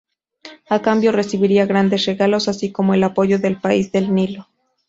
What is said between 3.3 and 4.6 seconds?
del país del Nilo.